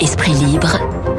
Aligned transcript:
Esprit 0.00 0.32
libre 0.34 0.78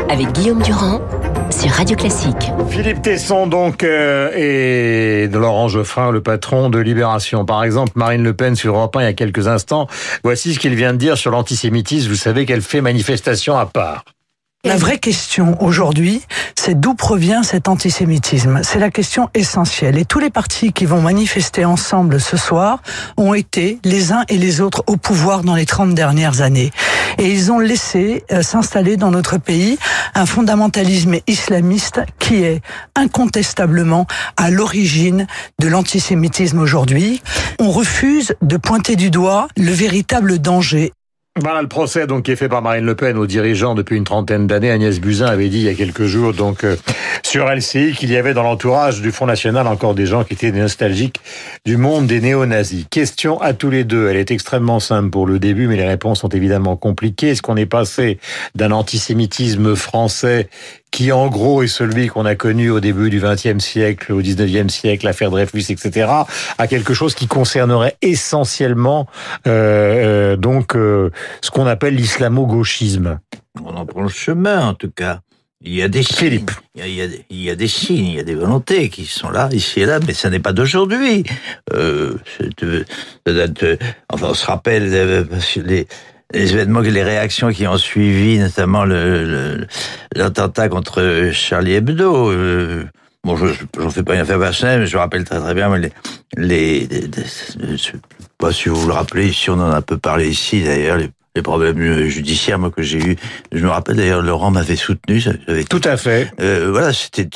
avec 0.09 0.31
Guillaume 0.31 0.61
Durand 0.61 1.01
sur 1.49 1.69
Radio 1.71 1.97
Classique. 1.97 2.53
Philippe 2.69 3.01
Tesson 3.01 3.47
donc 3.47 3.83
euh, 3.83 4.31
et 4.33 5.27
de 5.27 5.37
Laurent 5.37 5.67
Geoffrin, 5.67 6.11
le 6.11 6.21
patron 6.21 6.69
de 6.69 6.79
Libération. 6.79 7.43
Par 7.43 7.65
exemple, 7.65 7.91
Marine 7.95 8.23
Le 8.23 8.33
Pen 8.33 8.55
sur 8.55 8.73
Europe 8.77 8.95
1 8.95 9.01
il 9.01 9.03
y 9.03 9.07
a 9.07 9.13
quelques 9.13 9.49
instants. 9.49 9.87
Voici 10.23 10.53
ce 10.53 10.59
qu'il 10.59 10.75
vient 10.75 10.93
de 10.93 10.97
dire 10.97 11.17
sur 11.17 11.31
l'antisémitisme. 11.31 12.09
Vous 12.09 12.15
savez 12.15 12.45
qu'elle 12.45 12.61
fait 12.61 12.79
manifestation 12.79 13.57
à 13.57 13.65
part. 13.65 14.05
La 14.65 14.77
vraie 14.77 14.97
question 14.97 15.61
aujourd'hui, 15.61 16.23
c'est 16.55 16.79
d'où 16.79 16.95
provient 16.95 17.43
cet 17.43 17.67
antisémitisme? 17.67 18.61
C'est 18.63 18.79
la 18.79 18.89
question 18.89 19.29
essentielle. 19.35 19.95
Et 19.95 20.05
tous 20.05 20.17
les 20.17 20.31
partis 20.31 20.73
qui 20.73 20.85
vont 20.85 21.01
manifester 21.01 21.65
ensemble 21.65 22.19
ce 22.19 22.35
soir 22.35 22.81
ont 23.15 23.35
été 23.35 23.77
les 23.83 24.11
uns 24.11 24.23
et 24.27 24.39
les 24.39 24.61
autres 24.61 24.83
au 24.87 24.97
pouvoir 24.97 25.43
dans 25.43 25.53
les 25.53 25.67
30 25.67 25.93
dernières 25.93 26.41
années. 26.41 26.71
Et 27.19 27.31
ils 27.31 27.51
ont 27.51 27.59
laissé 27.59 28.23
euh, 28.31 28.41
s'installer 28.41 28.97
dans 28.97 29.11
notre 29.11 29.37
pays 29.37 29.77
un 30.15 30.25
fondamentalisme 30.25 31.17
islamiste 31.27 32.01
qui 32.17 32.43
est 32.43 32.61
incontestablement 32.95 34.07
à 34.35 34.49
l'origine 34.49 35.27
de 35.59 35.67
l'antisémitisme 35.67 36.57
aujourd'hui. 36.57 37.21
On 37.59 37.69
refuse 37.69 38.33
de 38.41 38.57
pointer 38.57 38.95
du 38.95 39.11
doigt 39.11 39.47
le 39.57 39.71
véritable 39.71 40.39
danger 40.39 40.91
voilà 41.37 41.61
le 41.61 41.67
procès 41.67 42.07
donc 42.07 42.23
qui 42.23 42.31
est 42.31 42.37
fait 42.37 42.47
par 42.47 42.61
Marine 42.61 42.85
Le 42.85 42.95
Pen 42.95 43.17
aux 43.17 43.27
dirigeants 43.27 43.75
depuis 43.75 43.97
une 43.97 44.05
trentaine 44.05 44.47
d'années. 44.47 44.71
Agnès 44.71 45.01
Buzyn 45.01 45.25
avait 45.25 45.49
dit 45.49 45.57
il 45.57 45.63
y 45.65 45.69
a 45.69 45.73
quelques 45.73 46.05
jours 46.05 46.33
donc 46.33 46.63
euh, 46.63 46.77
sur 47.23 47.49
LCI 47.49 47.91
qu'il 47.91 48.09
y 48.09 48.15
avait 48.15 48.33
dans 48.33 48.43
l'entourage 48.43 49.01
du 49.01 49.11
Front 49.11 49.25
National 49.25 49.67
encore 49.67 49.95
des 49.95 50.05
gens 50.05 50.23
qui 50.23 50.33
étaient 50.33 50.53
nostalgiques 50.53 51.19
du 51.65 51.75
monde 51.75 52.07
des 52.07 52.21
néo-nazis. 52.21 52.85
Question 52.89 53.41
à 53.41 53.51
tous 53.51 53.69
les 53.69 53.83
deux. 53.83 54.07
Elle 54.07 54.15
est 54.15 54.31
extrêmement 54.31 54.79
simple 54.79 55.09
pour 55.09 55.27
le 55.27 55.37
début, 55.37 55.67
mais 55.67 55.75
les 55.75 55.85
réponses 55.85 56.21
sont 56.21 56.29
évidemment 56.29 56.77
compliquées. 56.77 57.31
Est-ce 57.31 57.41
qu'on 57.41 57.57
est 57.57 57.65
passé 57.65 58.17
d'un 58.55 58.71
antisémitisme 58.71 59.75
français 59.75 60.47
qui 60.95 61.11
en 61.11 61.27
gros 61.27 61.61
est 61.61 61.67
celui 61.67 62.07
qu'on 62.07 62.23
a 62.23 62.35
connu 62.35 62.69
au 62.69 62.79
début 62.79 63.09
du 63.09 63.19
XXe 63.19 63.61
siècle, 63.61 64.13
au 64.13 64.21
XIXe 64.21 64.73
siècle, 64.73 65.05
l'affaire 65.05 65.29
Dreyfus, 65.29 65.69
etc., 65.69 66.09
à 66.57 66.67
quelque 66.67 66.93
chose 66.93 67.13
qui 67.15 67.27
concernerait 67.27 67.97
essentiellement 68.01 69.05
euh, 69.45 70.31
euh 70.31 70.35
donc 70.37 70.73
euh, 70.73 71.11
ce 71.41 71.51
qu'on 71.51 71.67
appelle 71.67 71.95
l'islamo-gauchisme. 71.95 73.19
On 73.61 73.75
en 73.75 73.85
prend 73.85 74.03
le 74.03 74.09
chemin, 74.09 74.69
en 74.69 74.73
tout 74.73 74.89
cas. 74.89 75.19
Il 75.59 75.73
y 75.73 75.81
a 75.81 75.89
des 75.89 76.03
signes, 76.03 76.45
il 76.75 76.87
y 76.95 77.01
a, 77.01 77.05
il 77.29 77.41
y 77.43 77.49
a, 77.49 77.55
des 77.55 77.67
signes, 77.67 78.05
il 78.05 78.15
y 78.15 78.19
a 78.19 78.23
des 78.23 78.35
volontés 78.35 78.87
qui 78.87 79.05
sont 79.05 79.29
là, 79.29 79.49
ici 79.51 79.81
et 79.81 79.85
là, 79.85 79.99
mais 80.07 80.13
ça 80.13 80.29
n'est 80.29 80.39
pas 80.39 80.53
d'aujourd'hui. 80.53 81.25
Euh, 81.73 82.13
enfin, 84.09 84.27
on 84.29 84.33
se 84.33 84.45
rappelle 84.45 85.27
les, 85.57 85.87
les 86.35 86.53
événements, 86.53 86.81
les 86.81 87.03
réactions 87.03 87.51
qui 87.51 87.65
ont 87.67 87.77
suivi, 87.77 88.37
notamment 88.37 88.85
l'attentat 88.85 90.69
contre 90.69 91.29
Charlie 91.31 91.73
Hebdo. 91.73 92.31
Euh, 92.31 92.83
bon, 93.23 93.35
je 93.37 93.47
j'en 93.79 93.89
fais 93.89 94.03
pas 94.03 94.15
une 94.15 94.21
affaire 94.21 94.39
personnelle, 94.39 94.81
mais 94.81 94.87
je 94.87 94.97
rappelle 94.97 95.23
très 95.23 95.39
très 95.39 95.53
bien 95.53 95.75
les, 95.77 95.91
les, 96.37 96.87
les, 96.87 97.77
sais 97.77 97.93
pas 98.37 98.51
si 98.51 98.69
vous 98.69 98.75
vous 98.75 98.87
le 98.87 98.93
rappelez, 98.93 99.27
ici 99.27 99.49
on 99.49 99.53
en 99.53 99.71
a 99.71 99.77
un 99.77 99.81
peu 99.81 99.97
parlé 99.97 100.29
ici 100.29 100.63
d'ailleurs, 100.63 100.99
les 101.35 101.41
problèmes 101.41 101.79
euh, 101.79 102.07
judiciaires 102.07 102.57
moi 102.57 102.71
que 102.71 102.81
j'ai 102.81 102.99
eu. 102.99 103.15
Je 103.51 103.63
me 103.63 103.69
rappelle 103.69 103.97
d'ailleurs 103.97 104.21
Laurent 104.21 104.51
m'avait 104.51 104.75
soutenu. 104.75 105.21
Tout 105.69 105.81
à 105.83 105.97
fait. 105.97 106.31
Euh, 106.39 106.69
voilà, 106.71 106.93
c'était 106.93 107.27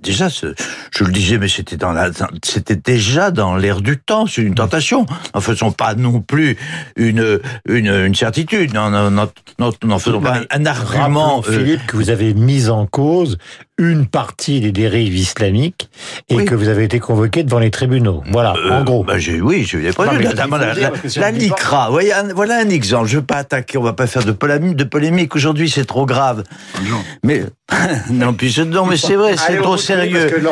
déjà, 0.00 0.28
je 0.28 1.04
le 1.04 1.12
disais, 1.12 1.38
mais 1.38 1.48
c'était 1.48 1.76
dans 1.76 1.92
la, 1.92 2.10
c'était 2.44 2.76
déjà 2.76 3.30
dans 3.30 3.56
l'air 3.56 3.80
du 3.80 3.98
temps. 3.98 4.26
C'est 4.26 4.42
une 4.42 4.54
tentation. 4.54 5.06
En 5.34 5.40
faisant 5.40 5.70
pas 5.70 5.94
non 5.94 6.20
plus 6.20 6.56
une 6.96 7.40
une, 7.68 7.88
une 7.88 8.14
certitude. 8.14 8.72
N'en 8.72 9.98
faisons 9.98 10.20
pas 10.20 10.40
un, 10.50 10.66
argument. 10.66 11.42
Euh, 11.46 11.52
Philippe, 11.52 11.86
que 11.86 11.96
vous 11.96 12.10
avez 12.10 12.34
mis 12.34 12.68
en 12.68 12.86
cause 12.86 13.38
une 13.90 14.06
partie 14.06 14.60
des 14.60 14.72
dérives 14.72 15.16
islamiques 15.16 15.88
et 16.28 16.44
que 16.44 16.54
vous 16.54 16.68
avez 16.68 16.84
été 16.84 17.00
convoqué 17.00 17.42
devant 17.42 17.58
les 17.58 17.70
tribunaux. 17.70 18.22
Voilà, 18.30 18.54
euh, 18.56 18.70
en 18.70 18.84
gros. 18.84 19.04
Bah 19.04 19.14
oui, 19.42 19.64
j'ai 19.64 19.78
eu 19.78 19.82
des 19.82 19.92
la, 19.98 20.58
la, 20.74 20.92
la 21.16 21.30
LICRA. 21.30 21.90
Voilà, 21.90 22.22
voilà 22.34 22.58
un 22.58 22.68
exemple. 22.68 23.08
Je 23.08 23.16
veux 23.16 23.24
pas 23.24 23.36
attaquer, 23.36 23.78
on 23.78 23.82
va 23.82 23.92
pas 23.92 24.06
faire 24.06 24.24
de 24.24 24.32
polémique, 24.32 24.76
de 24.76 24.84
polémique. 24.84 25.34
Aujourd'hui, 25.34 25.68
c'est 25.68 25.84
trop 25.84 26.06
grave. 26.06 26.44
Non. 26.88 27.02
Mais 27.24 27.44
non, 28.10 28.34
puis 28.34 28.54
non, 28.66 28.86
mais 28.86 28.96
c'est 28.96 29.14
vrai, 29.14 29.36
c'est 29.36 29.56
trop 29.58 29.76
sérieux. 29.76 30.42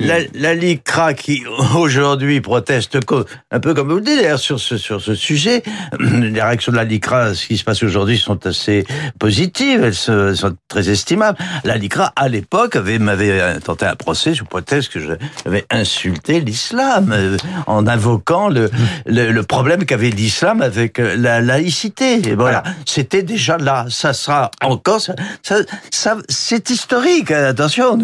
La, 0.00 0.18
la, 0.34 0.54
LICRA 0.54 1.14
qui 1.14 1.44
aujourd'hui 1.76 2.40
proteste 2.40 2.98
un 3.50 3.60
peu 3.60 3.74
comme 3.74 3.88
vous 3.88 3.96
le 3.96 4.02
dites 4.02 4.18
d'ailleurs 4.18 4.38
sur 4.38 4.60
ce 4.60 4.76
sur 4.76 5.00
ce 5.00 5.14
sujet. 5.14 5.62
Les 6.00 6.42
réactions 6.42 6.72
de 6.72 6.76
la 6.76 6.84
LICRA, 6.84 7.34
ce 7.34 7.46
qui 7.46 7.56
se 7.56 7.64
passe 7.64 7.82
aujourd'hui, 7.82 8.18
sont 8.18 8.46
assez 8.46 8.84
positives. 9.18 9.82
Elles 9.82 9.94
sont 9.94 10.56
très 10.68 10.90
estimables. 10.90 11.38
La 11.64 11.76
LICRA 11.76 12.12
à 12.16 12.28
l'époque 12.42 12.74
avait 12.74 12.98
m'avait 12.98 13.60
tenté 13.60 13.86
un 13.86 13.94
procès 13.94 14.34
sous 14.34 14.44
prétexte 14.44 14.92
que 14.92 14.98
j'avais 14.98 15.64
insulté 15.70 16.40
l'islam 16.40 17.12
euh, 17.12 17.36
en 17.68 17.86
invoquant 17.86 18.48
le 18.48 18.68
le, 19.06 19.30
le 19.30 19.42
problème 19.44 19.84
qu'avait 19.84 20.10
l'islam 20.10 20.60
avec 20.60 20.98
euh, 20.98 21.14
la 21.16 21.40
laïcité. 21.40 22.14
Et 22.28 22.34
voilà, 22.34 22.64
c'était 22.84 23.22
déjà 23.22 23.58
là. 23.58 23.86
Ça 23.90 24.12
sera 24.12 24.50
encore 24.60 25.00
ça, 25.00 25.14
ça, 25.42 25.58
ça 25.90 26.16
c'est 26.28 26.68
historique, 26.68 27.30
hein, 27.30 27.44
attention. 27.44 27.96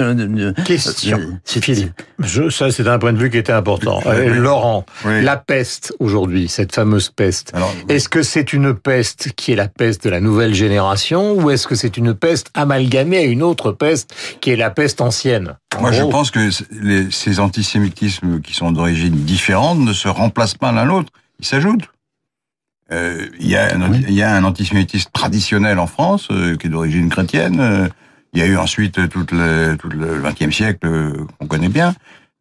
Question, 0.64 1.18
c'est 1.44 1.64
Philippe. 1.64 2.00
Je, 2.20 2.48
ça, 2.50 2.70
c'est 2.70 2.86
un 2.86 2.98
point 2.98 3.12
de 3.12 3.18
vue 3.18 3.30
qui 3.30 3.38
était 3.38 3.52
important. 3.52 4.00
Euh, 4.06 4.34
Laurent, 4.34 4.84
la 5.04 5.36
peste 5.36 5.94
aujourd'hui, 5.98 6.48
cette 6.48 6.74
fameuse 6.74 7.10
peste, 7.10 7.52
est-ce 7.88 8.08
que 8.08 8.22
c'est 8.22 8.52
une 8.52 8.74
peste 8.74 9.32
qui 9.36 9.52
est 9.52 9.56
la 9.56 9.68
peste 9.68 10.04
de 10.04 10.10
la 10.10 10.20
nouvelle 10.20 10.54
génération 10.54 11.34
ou 11.34 11.50
est-ce 11.50 11.66
que 11.66 11.74
c'est 11.74 11.96
une 11.96 12.14
peste 12.14 12.50
amalgamée 12.54 13.18
à 13.18 13.24
une 13.24 13.42
autre 13.42 13.72
peste 13.72 14.14
qui 14.40 14.50
est 14.50 14.56
la 14.56 14.70
peste 14.70 15.00
ancienne 15.00 15.56
Moi, 15.80 15.92
je 15.92 16.02
pense 16.02 16.30
que 16.30 16.50
les, 16.70 17.10
ces 17.10 17.40
antisémitismes 17.40 18.40
qui 18.40 18.54
sont 18.54 18.72
d'origine 18.72 19.14
différente 19.14 19.78
ne 19.78 19.92
se 19.92 20.08
remplacent 20.08 20.56
pas 20.56 20.72
l'un 20.72 20.84
l'autre, 20.84 21.12
ils 21.38 21.46
s'ajoutent. 21.46 21.88
Euh, 22.90 23.28
il 23.38 23.48
y, 23.48 23.56
a 23.56 23.74
un, 23.74 23.92
y 23.92 24.22
a 24.22 24.34
un 24.34 24.44
antisémitisme 24.44 25.10
traditionnel 25.12 25.78
en 25.78 25.86
France 25.86 26.28
euh, 26.30 26.56
qui 26.56 26.68
est 26.68 26.70
d'origine 26.70 27.10
chrétienne. 27.10 27.60
Euh, 27.60 27.88
il 28.32 28.40
y 28.40 28.42
a 28.42 28.46
eu 28.46 28.56
ensuite 28.56 29.08
tout 29.08 29.26
le, 29.32 29.76
tout 29.76 29.88
le 29.88 30.22
20e 30.22 30.52
siècle 30.52 30.86
euh, 30.86 31.26
qu'on 31.38 31.46
connaît 31.46 31.68
bien. 31.68 31.94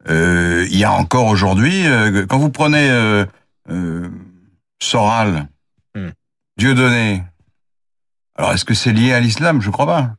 Il 0.10 0.78
y 0.78 0.86
a 0.86 0.92
encore 0.94 1.26
aujourd'hui, 1.26 1.84
quand 2.30 2.38
vous 2.38 2.50
prenez 2.50 2.90
Soral, 4.80 5.50
hmm. 5.96 6.12
Dieudonné, 6.58 7.24
alors 8.38 8.54
est-ce 8.54 8.64
que 8.64 8.74
c'est 8.74 8.94
lié 8.94 9.12
à 9.14 9.20
l'islam? 9.20 9.62
Je 9.62 9.70
crois 9.70 9.86
pas. 9.86 10.16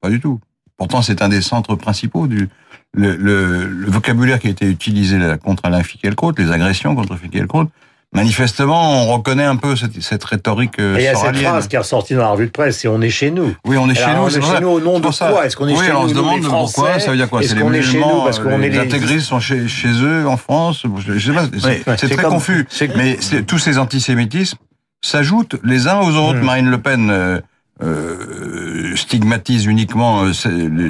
Pas 0.00 0.10
du 0.10 0.20
tout. 0.20 0.40
Pourtant, 0.76 1.02
c'est 1.02 1.22
un 1.22 1.28
des 1.28 1.40
centres 1.40 1.74
principaux 1.74 2.26
du 2.26 2.48
le, 2.92 3.14
le, 3.16 3.66
le, 3.66 3.90
vocabulaire 3.90 4.38
qui 4.38 4.46
a 4.46 4.50
été 4.50 4.66
utilisé 4.66 5.18
contre 5.44 5.66
Alain 5.66 5.82
Finkielkraut, 5.82 6.32
les 6.38 6.50
agressions 6.50 6.94
contre 6.94 7.16
Finkielkraut, 7.16 7.68
Manifestement, 8.12 9.02
on 9.02 9.12
reconnaît 9.12 9.44
un 9.44 9.56
peu 9.56 9.76
cette, 9.76 10.00
cette 10.00 10.24
rhétorique 10.24 10.78
euh, 10.78 10.96
Et 10.96 11.00
il 11.00 11.04
y 11.04 11.08
a 11.08 11.14
cette 11.14 11.36
phrase 11.36 11.68
qui 11.68 11.76
est 11.76 11.78
ressortie 11.78 12.14
dans 12.14 12.22
la 12.22 12.30
revue 12.30 12.46
de 12.46 12.50
presse, 12.50 12.78
c'est 12.78 12.88
on 12.88 13.02
est 13.02 13.10
chez 13.10 13.30
nous. 13.30 13.54
Oui, 13.66 13.76
on 13.76 13.90
est 13.90 13.94
chez 13.94 14.06
nous. 14.06 14.22
On 14.22 14.28
est 14.28 14.40
chez 14.40 14.60
nous 14.60 14.68
au 14.68 14.80
nom 14.80 15.00
de 15.00 15.08
quoi 15.08 15.44
Est-ce 15.44 15.56
qu'on 15.56 15.68
est 15.68 15.76
oui, 15.76 15.84
chez 15.84 15.92
nous 15.92 15.98
on 15.98 16.08
se 16.08 16.14
demande 16.14 16.42
pourquoi, 16.42 16.98
ça 16.98 17.10
veut 17.10 17.16
dire 17.16 17.28
quoi 17.28 17.42
C'est 17.42 17.56
les 17.56 17.62
musulmans, 17.62 18.22
parce 18.24 18.38
qu'on 18.38 18.62
est 18.62 18.70
les 18.70 18.78
intégristes 18.78 19.26
sont 19.26 19.40
chez, 19.40 19.68
chez 19.68 19.92
eux 20.02 20.26
en 20.26 20.36
France. 20.36 20.84
Je 21.06 21.18
sais 21.18 21.32
pas, 21.32 21.96
c'est 21.96 22.08
très 22.08 22.22
confus. 22.22 22.66
Mais 22.96 23.18
tous 23.46 23.58
ces 23.58 23.76
antisémitismes 23.76 24.58
s'ajoutent 25.02 25.56
les 25.62 25.86
uns 25.86 26.00
aux 26.00 26.16
autres. 26.16 26.38
Hmm. 26.38 26.44
Marine 26.44 26.70
Le 26.70 26.78
Pen 26.78 27.10
euh, 27.10 27.40
euh, 27.82 28.55
stigmatise 28.96 29.66
uniquement 29.66 30.24
euh, 30.24 30.32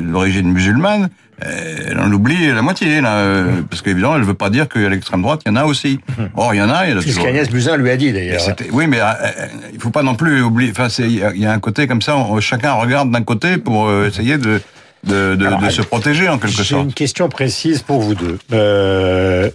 l'origine 0.03 0.53
musulmane, 0.53 1.11
euh, 1.44 1.89
elle 1.91 1.99
en 1.99 2.11
oublie 2.11 2.47
la 2.49 2.62
moitié, 2.62 3.00
là, 3.00 3.17
euh, 3.17 3.61
parce 3.69 3.83
qu'évidemment, 3.83 4.17
elle 4.17 4.22
veut 4.22 4.34
pas 4.34 4.49
dire 4.49 4.69
qu'à 4.69 4.89
l'extrême 4.89 5.21
droite, 5.21 5.43
il 5.44 5.50
y 5.50 5.53
en 5.53 5.56
a 5.56 5.65
aussi. 5.65 6.00
Or, 6.34 6.54
il 6.54 6.59
y 6.59 6.63
en 6.63 6.71
a. 6.71 6.84
C'est 7.03 7.10
ce 7.10 7.21
qu'Agnès 7.21 7.51
Buzyn 7.51 7.77
lui 7.77 7.91
a 7.91 7.97
dit, 7.97 8.13
d'ailleurs. 8.13 8.41
Oui, 8.72 8.86
mais 8.86 9.01
il 9.72 9.81
faut 9.81 9.91
pas 9.91 10.03
non 10.03 10.15
plus 10.15 10.41
oublier. 10.42 10.71
Enfin, 10.71 10.89
il 10.98 11.41
y 11.41 11.47
a 11.47 11.53
un 11.53 11.60
côté 11.60 11.86
comme 11.86 12.03
ça, 12.03 12.16
chacun 12.41 12.72
regarde 12.72 13.10
d'un 13.10 13.22
côté 13.22 13.59
pour 13.59 13.92
essayer 14.04 14.39
de 14.39 14.60
de, 15.07 15.36
de, 15.36 15.65
de 15.65 15.71
se 15.71 15.83
protéger 15.83 16.28
en 16.28 16.39
quelque 16.39 16.54
sorte. 16.54 16.69
J'ai 16.69 16.77
une 16.77 16.92
question 16.92 17.28
précise 17.28 17.83
pour 17.83 18.01
vous 18.01 18.15
deux. 18.15 18.39
Euh, 18.53 19.51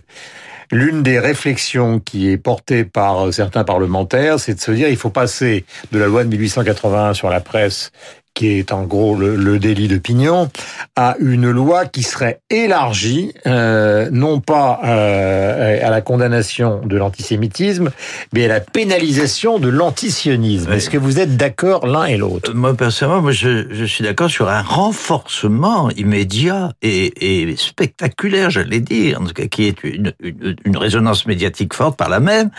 L'une 0.74 1.04
des 1.04 1.20
réflexions 1.20 2.00
qui 2.00 2.30
est 2.30 2.38
portée 2.38 2.86
par 2.86 3.34
certains 3.34 3.66
parlementaires, 3.66 4.40
c'est 4.40 4.54
de 4.54 4.62
se 4.62 4.72
dire 4.72 4.88
il 4.88 4.96
faut 4.96 5.10
passer 5.10 5.66
de 5.92 6.00
la 6.00 6.06
loi 6.06 6.24
de 6.24 6.30
1881 6.30 7.14
sur 7.14 7.30
la 7.30 7.42
presse 7.42 7.92
qui 8.34 8.48
est 8.48 8.72
en 8.72 8.84
gros 8.84 9.16
le, 9.16 9.60
délit 9.60 9.88
d'opinion, 9.88 10.50
à 10.96 11.16
une 11.20 11.50
loi 11.52 11.86
qui 11.86 12.04
serait 12.04 12.40
élargie, 12.50 13.34
euh, 13.46 14.10
non 14.12 14.40
pas 14.40 14.80
euh, 14.84 15.86
à 15.86 15.90
la 15.90 16.02
condamnation 16.02 16.82
de 16.86 16.98
l'antisémitisme, 16.98 17.92
mais 18.34 18.46
à 18.46 18.48
la 18.48 18.60
pénalisation 18.60 19.60
de 19.60 19.70
l'antisionisme. 19.70 20.72
Est-ce 20.72 20.90
que 20.90 20.98
vous 20.98 21.20
êtes 21.20 21.38
d'accord 21.38 21.86
l'un 21.86 22.06
et 22.06 22.18
l'autre? 22.18 22.54
Moi, 22.54 22.74
personnellement, 22.74 23.22
moi, 23.22 23.32
je, 23.32 23.68
je, 23.72 23.86
suis 23.86 24.04
d'accord 24.04 24.30
sur 24.30 24.50
un 24.50 24.62
renforcement 24.62 25.90
immédiat 25.92 26.72
et, 26.82 27.50
et 27.50 27.56
spectaculaire, 27.58 28.50
j'allais 28.50 28.80
dire, 28.80 29.22
en 29.22 29.26
tout 29.26 29.34
cas, 29.34 29.48
qui 29.48 29.66
est 29.66 29.84
une, 29.84 30.14
une, 30.22 30.56
une, 30.64 30.78
résonance 30.78 31.26
médiatique 31.26 31.74
forte 31.74 31.98
par 31.98 32.10
la 32.10 32.20
même, 32.20 32.50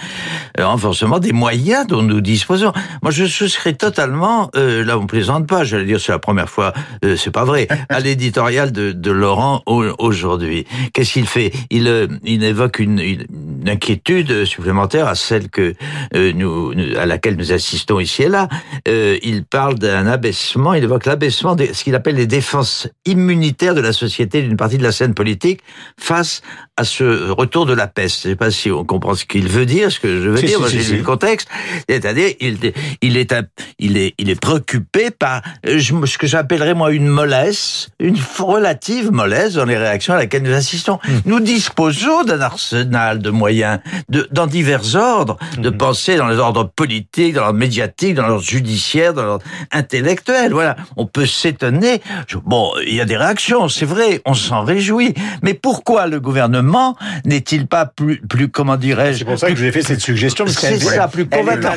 renforcement 0.59 1.19
des 1.19 1.33
moyens 1.33 1.87
dont 1.87 2.03
nous 2.03 2.21
disposons. 2.21 2.73
Moi, 3.03 3.11
je 3.11 3.25
souscris 3.25 3.77
totalement, 3.77 4.51
euh, 4.57 4.85
là, 4.85 4.99
on 4.99 5.07
plaisante 5.07 5.47
pas, 5.47 5.62
j'allais 5.65 5.85
dire 5.85 6.01
c'est 6.01 6.13
la 6.13 6.19
première 6.19 6.49
fois, 6.49 6.73
euh, 7.05 7.17
c'est 7.17 7.31
pas 7.31 7.45
vrai, 7.45 7.69
à 7.89 8.01
l'éditorial 8.01 8.73
de, 8.73 8.93
de, 8.93 9.11
Laurent 9.11 9.63
aujourd'hui. 9.67 10.67
Qu'est-ce 10.93 11.13
qu'il 11.13 11.27
fait? 11.27 11.53
Il, 11.71 11.87
euh, 11.87 12.07
il 12.25 12.43
évoque 12.45 12.79
une, 12.79 12.99
une, 12.99 13.27
inquiétude 13.67 14.45
supplémentaire 14.45 15.07
à 15.07 15.15
celle 15.15 15.49
que 15.49 15.75
euh, 16.15 16.33
nous, 16.33 16.73
à 16.99 17.07
laquelle 17.07 17.37
nous 17.37 17.53
assistons 17.53 18.01
ici 18.01 18.25
et 18.25 18.29
là. 18.29 18.49
il 18.87 19.45
parle 19.45 19.79
d'un 19.79 20.07
abaissement, 20.07 20.75
il 20.75 20.83
évoque 20.83 21.07
l'abaissement 21.07 21.55
de 21.55 21.69
ce 21.73 21.85
qu'il 21.85 21.95
appelle 21.95 22.17
les 22.17 22.27
défenses 22.27 22.89
immunitaires 23.05 23.75
de 23.75 23.81
la 23.81 23.93
société 23.93 24.43
d'une 24.43 24.57
partie 24.57 24.79
de 24.79 24.83
la 24.83 24.93
scène 24.93 25.15
politique 25.15 25.61
face 25.99 26.43
à 26.77 26.85
ce 26.85 27.31
retour 27.31 27.67
de 27.67 27.75
la 27.75 27.87
peste. 27.87 28.23
Je 28.25 28.31
sais 28.31 28.37
pas 28.37 28.51
si 28.51 28.71
on 28.71 28.85
comprend 28.85 29.15
ce 29.15 29.25
qu'il 29.25 29.49
veut 29.49 29.67
dire, 29.67 29.93
ce 29.93 30.01
que 30.01 30.21
je 30.21 30.29
veux 30.29 30.41
dire. 30.43 30.59
Moi, 30.59 30.69
j'ai 30.69 30.97
le 30.97 31.03
contexte. 31.03 31.49
C'est-à-dire, 31.89 32.31
il, 32.41 32.59
il 33.03 33.17
est, 33.17 33.35
il 33.79 33.97
est, 33.97 34.15
il 34.19 34.31
est 34.31 34.41
préoccupé 34.41 35.11
par 35.11 35.43
ce 35.65 36.19
que 36.19 36.27
j'appellerais 36.27 36.75
moi 36.75 36.93
une 36.93 37.09
mollesse, 37.09 37.89
une 37.99 38.17
relative 38.39 39.11
mollesse 39.13 39.55
dans 39.55 39.65
les 39.65 39.77
réactions 39.77 40.15
à 40.15 40.19
laquelle 40.19 40.43
nous 40.43 40.53
assistons. 40.53 40.99
Hmm. 41.07 41.19
Nous 41.27 41.41
disposons 41.41 42.25
d'un 42.25 42.41
arsenal 42.41 43.21
de 43.21 43.31
moyens, 43.31 43.81
de, 44.09 44.29
dans 44.31 44.47
divers 44.47 44.95
ordres, 44.95 45.39
de 45.59 45.71
hmm. 45.71 45.77
penser 45.77 46.17
dans 46.17 46.29
les 46.29 46.37
ordres 46.37 46.65
politiques, 46.65 47.35
dans 47.35 47.43
l'ordre 47.43 47.59
médiatique, 47.59 48.15
dans 48.15 48.27
l'ordre 48.27 48.45
judiciaire, 48.45 49.15
dans 49.15 49.25
l'ordre 49.25 49.45
intellectuel. 49.71 50.53
Voilà, 50.53 50.77
on 50.97 51.07
peut 51.07 51.27
s'étonner. 51.27 52.03
Bon, 52.45 52.73
il 52.87 52.95
y 52.95 53.01
a 53.01 53.05
des 53.05 53.17
réactions, 53.17 53.69
c'est 53.69 53.87
vrai, 53.87 54.21
on 54.25 54.35
s'en 54.35 54.65
réjouit. 54.65 55.15
Mais 55.43 55.55
pourquoi 55.55 56.07
le 56.07 56.21
gouvernement 56.21 56.97
n'est-il 57.25 57.67
pas 57.67 57.87
plus, 57.87 58.21
plus 58.21 58.49
comment 58.49 58.77
dirais-je 58.77 59.19
C'est 59.19 59.25
pour 59.25 59.39
ça 59.39 59.49
que 59.49 59.55
je 59.55 59.61
vous 59.61 59.69
ai 59.69 59.73
fait 59.73 59.83
cette 59.83 60.01
suggestion. 60.01 60.47
C'est 60.47 60.79
ça, 60.79 61.09
plus 61.09 61.27
convaincant. 61.27 61.73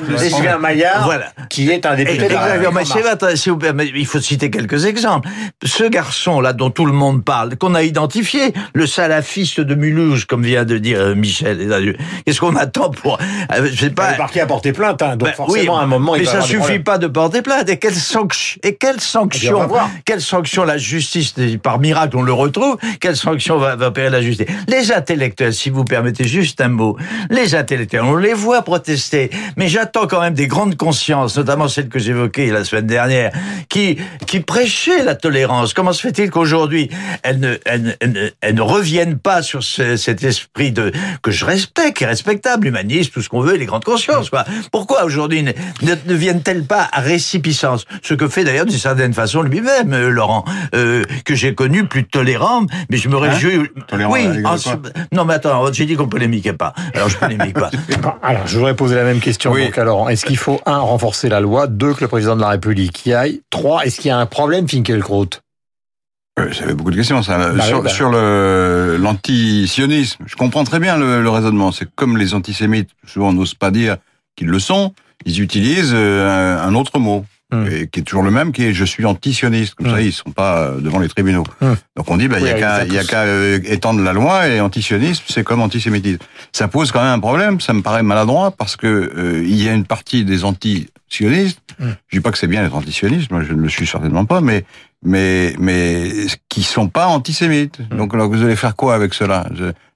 un 0.48 0.58
Maillard, 0.58 1.06
voilà. 1.06 1.32
qui 1.50 1.70
est 1.70 1.86
un 1.86 1.96
député 1.96 2.28
vous 3.50 3.58
il 3.96 4.06
faut 4.06 4.20
citer 4.20 4.50
quelques 4.50 4.86
exemples. 4.86 5.30
Ce 5.64 5.84
garçon-là 5.84 6.54
dont 6.54 6.70
tout 6.70 6.86
le 6.86 6.94
monde 6.94 7.24
parle, 7.24 7.56
qu'on 7.58 7.76
a 7.76 7.84
identifié, 7.84 8.54
le 8.74 8.88
salafiste 8.88 9.60
de 9.62 9.76
Mulhouse, 9.76 10.26
comme 10.26 10.44
vient 10.44 10.66
de 10.66 10.78
dire 10.78 11.00
euh, 11.00 11.16
Michel, 11.16 11.98
qu'est-ce 12.26 12.40
qu'on 12.40 12.56
attend 12.56 12.92
pour... 12.92 13.18
Euh, 13.54 13.68
je 13.72 13.76
sais 13.76 13.90
pas... 13.90 14.12
Le 14.12 14.18
parquet 14.18 14.42
a 14.42 14.46
porté 14.46 14.74
plainte, 14.74 15.02
hein, 15.02 15.16
donc 15.16 15.30
ben 15.30 15.36
forcément, 15.36 15.80
à 15.80 15.84
un 15.84 15.88
moment, 15.88 16.14
mais 16.14 16.20
il 16.20 16.28
ça 16.28 16.42
suffit 16.42 16.80
pas 16.80 16.98
de 16.98 17.08
porter 17.08 17.42
plainte. 17.42 17.70
Et 17.70 17.78
quelle 17.78 17.96
sanction, 17.96 18.60
et 18.64 18.76
quelle 18.76 19.00
sanction, 19.00 19.68
quelle 20.06 20.22
sanction 20.22 20.64
la 20.64 20.78
justice, 20.78 21.34
par 21.62 21.80
miracle, 21.80 22.18
on 22.18 22.24
le 22.24 22.34
retrouve, 22.34 22.78
quelle 23.00 23.16
sanction 23.16 23.58
va, 23.58 23.76
va 23.76 23.88
opérer 23.88 24.10
la 24.10 24.22
justice? 24.22 24.48
Les 24.68 24.92
intellectuels, 24.92 25.54
si 25.54 25.70
vous 25.70 25.84
permettez 25.84 26.26
juste 26.26 26.62
un 26.62 26.70
mot, 26.70 26.98
les 27.30 27.56
intellectuels, 27.56 28.04
on 28.04 28.16
les 28.16 28.34
voit 28.34 28.62
protester, 28.62 29.30
mais 29.58 29.68
j'attends 29.68 30.08
quand 30.08 30.22
même 30.22 30.34
des 30.34 30.48
grandes 30.48 30.76
consciences, 30.76 31.38
notamment 31.38 31.68
celle 31.68 31.90
que 31.90 32.00
j'évoquais 32.00 32.48
la 32.48 32.64
semaine 32.64 32.88
dernière, 32.88 33.32
qui, 33.70 33.98
qui 34.28 34.40
prêchait 34.40 35.04
la 35.04 35.16
tolérance. 35.16 35.74
Comment 35.74 35.94
se 35.94 36.02
fait-il 36.02 36.30
qu'aujourd'hui, 36.30 36.90
elles 37.24 37.40
ne, 37.40 37.56
elles, 37.66 37.98
elles, 38.42 38.56
ne 38.56 38.62
reviennent 38.62 39.18
pas 39.18 39.42
sur 39.42 39.64
ce, 39.64 39.98
cet 39.98 40.24
esprit 40.24 40.72
de 40.72 40.92
que 41.22 41.32
je 41.32 41.46
respecte, 41.46 41.98
qui 41.98 42.04
est 42.04 42.08
respectable, 42.08 42.68
humaniste, 42.68 43.14
tout 43.14 43.22
ce 43.22 43.30
qu'on 43.30 43.42
veut, 43.42 43.56
les 43.56 43.66
grandes 43.66 43.84
consciences. 43.86 44.30
Quoi. 44.30 44.46
Pourquoi 44.72 45.04
aujourd'hui 45.04 45.44
ne, 45.44 45.52
ne, 45.82 46.14
viennent-elles 46.14 46.66
pas 46.66 46.88
à 46.92 47.02
récipicence 47.02 47.86
Ce 48.02 48.14
que 48.14 48.28
fait 48.28 48.44
d'ailleurs 48.44 48.66
d'une 48.66 48.78
certaine 48.78 49.14
façon 49.14 49.42
lui-même, 49.42 49.94
euh, 49.94 50.10
Laurent, 50.10 50.46
euh, 50.74 51.04
que 51.26 51.36
j'ai 51.36 51.54
connu 51.56 51.86
plus 51.86 52.06
tolérant, 52.06 52.66
mais 52.90 52.98
je 52.98 53.10
me 53.10 53.18
hein? 53.18 53.32
réjouis. 53.32 53.70
tolérant, 53.88 54.14
oui, 54.14 54.28
non 55.12 55.26
mais 55.26 55.36
attends, 55.36 55.72
j'ai 55.72 55.86
dit 55.86 55.96
qu'on 55.96 56.08
polémiquait 56.08 56.54
pas. 56.54 56.74
Alors 56.94 57.10
je 57.10 57.18
polémique 57.18 57.54
pas. 57.54 57.72
alors 58.24 58.48
je 58.48 58.58
voudrais 58.58 58.76
poser 58.76 58.96
la 58.96 59.04
même 59.04 59.20
question 59.20 59.52
oui. 59.52 59.66
donc 59.66 59.78
à 59.78 59.84
Laurent. 59.84 60.10
Est-ce 60.10 60.26
qu'il 60.26 60.38
faut 60.38 60.62
un 60.66 60.80
renforcer 60.80 61.30
la 61.30 61.40
loi, 61.40 61.68
deux 61.68 61.94
que 61.94 62.02
le 62.02 62.08
président 62.08 62.36
de 62.36 62.42
la 62.42 62.50
République 62.50 63.06
y 63.06 63.14
aille, 63.14 63.42
trois 63.50 63.86
est-ce 63.86 64.02
qu'il 64.02 64.10
y 64.10 64.12
a 64.12 64.18
un 64.18 64.26
problème, 64.26 64.68
Finkielkraut? 64.68 65.30
Euh, 66.38 66.52
ça 66.52 66.66
beaucoup 66.74 66.92
de 66.92 66.98
questions. 66.98 67.24
Ça. 67.24 67.38
Bah 67.38 67.64
sur, 67.64 67.82
bah. 67.82 67.90
sur 67.90 68.10
le 68.10 68.98
l'antisionisme, 69.00 70.24
je 70.26 70.36
comprends 70.36 70.64
très 70.64 70.80
bien 70.80 70.98
le, 70.98 71.30
raisonnement. 71.30 71.72
C'est 71.72 71.88
comme 71.96 72.18
les 72.18 72.34
antisémites, 72.34 72.90
souvent 73.06 73.30
on 73.30 73.34
n'ose 73.34 73.54
pas 73.54 73.72
dire 73.72 73.98
qu'ils 74.36 74.48
le 74.48 74.60
sont, 74.60 74.94
ils 75.26 75.42
utilisent 75.42 75.94
euh, 75.94 76.60
un, 76.60 76.76
autre 76.76 77.00
mot. 77.00 77.26
Hmm. 77.52 77.68
Et 77.72 77.88
qui 77.88 78.00
est 78.00 78.04
toujours 78.04 78.24
le 78.24 78.32
même, 78.32 78.52
qui 78.52 78.64
est 78.64 78.74
je 78.74 78.86
suis 78.86 79.06
antisioniste. 79.06 79.76
Comme 79.76 79.88
ça, 79.88 79.98
hmm. 79.98 80.06
ils 80.06 80.14
sont 80.14 80.32
pas 80.32 80.58
euh, 80.58 80.82
devant 80.82 81.00
les 81.00 81.08
tribunaux. 81.08 81.44
Hmm. 81.62 81.74
Donc 81.96 82.10
on 82.10 82.18
dit, 82.18 82.28
bah, 82.28 82.40
il 82.40 82.46
bah, 82.46 82.86
y 82.86 82.98
a 82.98 83.04
qu'à 83.04 83.26
étendre 83.72 84.02
la 84.02 84.14
loi 84.14 84.48
et 84.48 84.60
antisionisme, 84.62 85.24
c'est 85.28 85.44
comme 85.44 85.62
antisémitisme. 85.62 86.20
Ça 86.52 86.68
pose 86.68 86.92
quand 86.92 87.02
même 87.02 87.14
un 87.14 87.20
problème. 87.20 87.62
Ça 87.62 87.74
me 87.74 87.82
paraît 87.82 88.04
maladroit 88.04 88.52
parce 88.52 88.76
que 88.76 89.44
il 89.44 89.62
y 89.62 89.70
a 89.70 89.74
une 89.74 89.86
partie 89.86 90.26
des 90.26 90.44
anti 90.44 90.88
sionistes. 91.08 91.60
Je 91.80 92.18
dis 92.18 92.20
pas 92.20 92.32
que 92.32 92.38
c'est 92.38 92.48
bien 92.48 92.64
d'être 92.64 92.76
antisioniste, 92.76 93.32
moi 93.32 93.44
je 93.44 93.54
ne 93.54 93.62
le 93.62 93.70
suis 93.70 93.86
certainement 93.86 94.26
pas, 94.26 94.42
mais 94.42 94.66
mais 95.04 95.54
mais 95.60 96.10
qui 96.50 96.64
sont 96.64 96.88
pas 96.88 97.08
antisémites. 97.08 97.80
Donc 97.92 98.14
alors, 98.14 98.30
vous 98.30 98.44
allez 98.44 98.56
faire 98.56 98.76
quoi 98.76 98.96
avec 98.96 99.14
cela? 99.14 99.46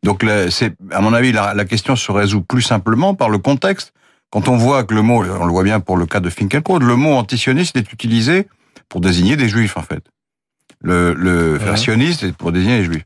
Donc 0.03 0.25
c'est 0.49 0.73
à 0.91 1.01
mon 1.01 1.13
avis 1.13 1.31
la, 1.31 1.53
la, 1.53 1.65
question 1.65 1.95
se 1.95 2.11
résout 2.11 2.41
plus 2.41 2.61
simplement 2.61 3.15
par 3.15 3.29
le 3.29 3.37
contexte. 3.37 3.93
Quand 4.31 4.47
on 4.47 4.57
voit 4.57 4.83
que 4.83 4.93
le 4.93 5.01
mot, 5.01 5.23
on 5.23 5.45
le 5.45 5.51
voit 5.51 5.63
bien 5.63 5.79
pour 5.79 5.97
le 5.97 6.05
cas 6.05 6.19
de 6.19 6.29
Finkielkraut, 6.29 6.79
le 6.79 6.95
mot 6.95 7.13
antisioniste 7.13 7.75
est 7.75 7.91
utilisé 7.91 8.47
pour 8.87 9.01
désigner 9.01 9.35
des 9.35 9.49
juifs 9.49 9.77
en 9.77 9.81
fait. 9.81 10.03
Le, 10.81 11.13
le 11.13 11.59
sioniste 11.75 12.23
est 12.23 12.31
pour 12.31 12.51
désigner 12.51 12.79
les 12.79 12.85
juifs. 12.85 13.05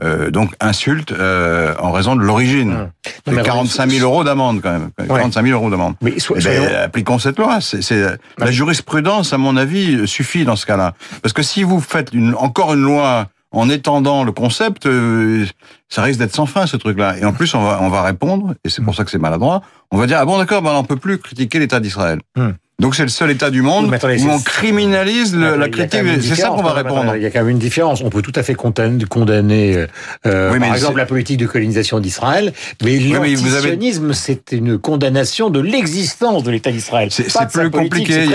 Euh, 0.00 0.30
donc 0.30 0.54
insulte 0.58 1.12
euh, 1.12 1.74
en 1.78 1.92
raison 1.92 2.16
de 2.16 2.22
l'origine. 2.22 2.90
Mmh. 3.26 3.42
45 3.42 3.90
000 3.90 4.10
euros 4.10 4.24
d'amende 4.24 4.62
quand 4.62 4.72
même. 4.72 4.90
45 5.06 5.44
000 5.44 5.58
euros 5.58 5.68
d'amende. 5.68 5.96
Mais 6.00 6.14
eh 6.16 6.40
ben, 6.42 6.74
appliquons 6.76 7.18
cette 7.18 7.38
loi. 7.38 7.60
C'est 7.60 8.02
la 8.38 8.50
jurisprudence, 8.50 9.34
à 9.34 9.38
mon 9.38 9.56
avis, 9.56 10.08
suffit 10.08 10.44
dans 10.44 10.56
ce 10.56 10.64
cas-là. 10.64 10.94
Parce 11.20 11.34
que 11.34 11.42
si 11.42 11.62
vous 11.62 11.80
faites 11.80 12.14
une, 12.14 12.34
encore 12.34 12.72
une 12.72 12.82
loi 12.82 13.28
en 13.52 13.68
étendant 13.68 14.24
le 14.24 14.32
concept, 14.32 14.86
euh, 14.86 15.46
ça 15.88 16.02
risque 16.02 16.18
d'être 16.18 16.34
sans 16.34 16.46
fin 16.46 16.66
ce 16.66 16.76
truc-là. 16.76 17.18
Et 17.18 17.24
en 17.24 17.32
plus, 17.32 17.54
on 17.54 17.62
va, 17.62 17.78
on 17.82 17.88
va 17.88 18.02
répondre, 18.02 18.54
et 18.64 18.70
c'est 18.70 18.82
pour 18.82 18.94
ça 18.94 19.04
que 19.04 19.10
c'est 19.10 19.18
maladroit. 19.18 19.62
On 19.90 19.98
va 19.98 20.06
dire 20.06 20.18
ah 20.20 20.24
bon 20.24 20.38
d'accord, 20.38 20.62
ben 20.62 20.72
on 20.74 20.84
peut 20.84 20.96
plus 20.96 21.18
critiquer 21.18 21.58
l'État 21.58 21.80
d'Israël. 21.80 22.20
Mmh. 22.36 22.50
Donc 22.80 22.96
c'est 22.96 23.02
le 23.04 23.08
seul 23.08 23.30
État 23.30 23.50
du 23.50 23.62
monde 23.62 23.94
où 23.94 24.28
on 24.28 24.40
criminalise 24.40 25.36
la 25.36 25.68
critique. 25.68 26.00
C'est 26.20 26.34
ça 26.34 26.48
qu'on 26.48 26.62
va 26.62 26.72
répondre. 26.72 27.14
Il 27.16 27.22
y 27.22 27.26
a 27.26 27.30
quand 27.30 27.40
même 27.40 27.50
une 27.50 27.58
différence. 27.58 28.02
On 28.02 28.10
peut 28.10 28.22
tout 28.22 28.32
à 28.34 28.42
fait 28.42 28.54
condamner, 28.54 29.76
euh, 29.76 29.86
euh 30.26 30.58
par 30.58 30.74
exemple, 30.74 30.98
la 30.98 31.06
politique 31.06 31.38
de 31.38 31.46
colonisation 31.46 32.00
d'Israël, 32.00 32.52
mais 32.82 32.98
l'antisionisme, 32.98 34.12
c'est 34.12 34.52
une 34.52 34.78
condamnation 34.78 35.50
de 35.50 35.60
l'existence 35.60 36.42
de 36.42 36.50
l'État 36.50 36.72
d'Israël. 36.72 37.08
C'est 37.10 37.26
plus 37.52 37.70
compliqué. 37.70 38.26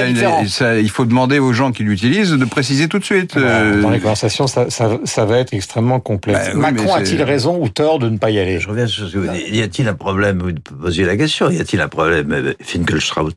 Il, 0.81 0.89
faut 0.89 1.05
demander 1.05 1.39
aux 1.39 1.53
gens 1.53 1.71
qui 1.71 1.83
l'utilisent 1.83 2.31
de 2.31 2.45
préciser 2.45 2.87
tout 2.87 2.99
de 2.99 3.03
suite. 3.03 3.33
Ah 3.35 3.39
bah, 3.39 3.45
euh, 3.47 3.81
dans 3.81 3.89
les 3.89 3.99
conversations, 3.99 4.47
ça, 4.47 4.69
ça, 4.69 4.97
ça, 5.03 5.25
va 5.25 5.39
être 5.39 5.53
extrêmement 5.53 5.99
complexe. 5.99 6.51
Bah 6.53 6.71
Macron 6.71 6.93
a-t-il 6.93 7.21
raison 7.21 7.61
ou 7.61 7.69
tort 7.69 7.99
de 7.99 8.09
ne 8.09 8.17
pas 8.17 8.31
y 8.31 8.39
aller? 8.39 8.59
Je 8.59 8.69
reviens 8.69 8.87
sur 8.87 9.07
ce 9.07 9.13
que 9.13 9.17
vous 9.19 9.27
dites. 9.27 9.49
Y 9.49 9.61
a-t-il 9.61 9.87
un 9.87 9.93
problème? 9.93 10.41
Vous 10.41 10.77
posez 10.77 11.03
la 11.03 11.17
question. 11.17 11.49
Y 11.49 11.59
a-t-il 11.59 11.81
un 11.81 11.87
problème 11.87 12.31
euh, 12.31 12.53
Finkelstraut? 12.61 13.31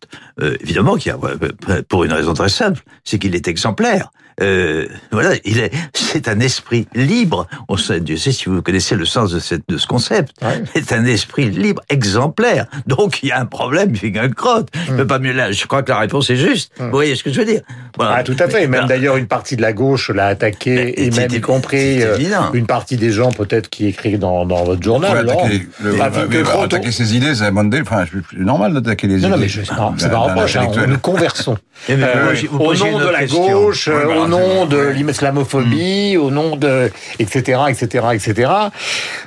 Évidemment 0.96 1.28
pour 1.88 2.04
une 2.04 2.12
raison 2.12 2.34
très 2.34 2.48
simple, 2.48 2.82
c'est 3.04 3.18
qu'il 3.18 3.34
est 3.34 3.48
exemplaire. 3.48 4.10
Euh, 4.40 4.86
voilà, 5.10 5.30
il 5.44 5.58
est, 5.58 5.70
c'est 5.94 6.28
un 6.28 6.40
esprit 6.40 6.86
libre. 6.94 7.46
On 7.68 7.76
sait, 7.76 8.00
Dieu 8.00 8.16
sait 8.16 8.32
si 8.32 8.48
vous 8.48 8.62
connaissez 8.62 8.94
le 8.94 9.04
sens 9.04 9.32
de, 9.32 9.38
cette, 9.38 9.62
de 9.68 9.76
ce 9.76 9.86
concept. 9.86 10.34
C'est 10.74 10.92
un 10.92 11.04
esprit 11.04 11.50
libre, 11.50 11.82
exemplaire. 11.88 12.66
Donc 12.86 13.22
il 13.22 13.28
y 13.28 13.32
a 13.32 13.40
un 13.40 13.46
problème, 13.46 13.92
une 14.02 14.34
crotte. 14.34 14.68
Mm. 14.90 15.04
Pas 15.04 15.18
mieux 15.18 15.32
là. 15.32 15.52
Je 15.52 15.66
crois 15.66 15.82
que 15.82 15.90
la 15.90 15.98
réponse 15.98 16.30
est 16.30 16.36
juste. 16.36 16.72
Mm. 16.78 16.84
Vous 16.84 16.90
voyez 16.90 17.14
ce 17.16 17.22
que 17.22 17.32
je 17.32 17.38
veux 17.38 17.46
dire? 17.46 17.60
Voilà. 17.96 18.16
ah, 18.18 18.22
Tout 18.22 18.36
à 18.38 18.48
fait. 18.48 18.66
Même 18.66 18.86
d'ailleurs 18.86 19.16
une 19.16 19.26
partie 19.26 19.56
de 19.56 19.62
la 19.62 19.72
gauche 19.72 20.10
l'a 20.10 20.26
attaqué 20.26 21.04
et, 21.04 21.10
même 21.10 21.30
y 21.32 21.40
compris 21.40 22.02
euh, 22.02 22.16
une 22.54 22.66
partie 22.66 22.96
des 22.96 23.10
gens 23.10 23.30
peut-être 23.32 23.68
qui 23.68 23.86
écrivent 23.86 24.18
dans, 24.18 24.46
dans 24.46 24.64
votre 24.64 24.82
journal. 24.82 25.28
attaquer, 26.00 26.92
ses 26.92 27.16
idées, 27.16 27.34
c'est 27.34 27.50
enfin, 27.80 28.04
c'est 28.30 28.38
normal 28.38 28.74
d'attaquer 28.74 29.06
les 29.06 29.18
idées. 29.18 29.28
Non, 29.28 29.36
mais 29.36 29.48
c'est 29.48 29.66
pas 29.68 30.16
un 30.16 30.18
reproche. 30.18 30.56
Hein, 30.56 30.68
nous 30.88 30.98
conversons. 30.98 31.56
Euh, 31.88 32.34
au 32.58 32.74
nom 32.74 32.98
de 32.98 33.08
la 33.08 33.24
gauche, 33.24 33.88
au 33.88 34.28
nom 34.30 34.66
de 34.66 34.78
l'islamophobie, 34.78 36.16
au 36.16 36.30
nom 36.30 36.56
de 36.56 36.90
etc 37.18 37.60
etc 37.68 38.06
etc. 38.14 38.52